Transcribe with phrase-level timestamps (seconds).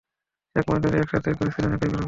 [0.55, 1.99] এক মাস ধরে একসাথে ঘুরছিলাম একই গ্রুপে।